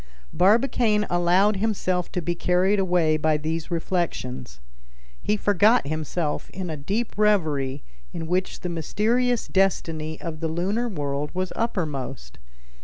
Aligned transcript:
Barbicane 0.33 1.05
allowed 1.11 1.57
himself 1.57 2.11
to 2.13 2.23
be 2.23 2.33
carried 2.33 2.79
away 2.79 3.17
by 3.17 3.37
these 3.37 3.69
reflections. 3.69 4.59
He 5.21 5.37
forgot 5.37 5.85
himself 5.85 6.49
in 6.49 6.71
a 6.71 6.75
deep 6.75 7.13
reverie 7.17 7.83
in 8.11 8.25
which 8.25 8.61
the 8.61 8.69
mysterious 8.69 9.47
destiny 9.47 10.19
of 10.19 10.39
the 10.39 10.47
lunar 10.47 10.89
world 10.89 11.29
was 11.35 11.53
uppermost. 11.55 12.39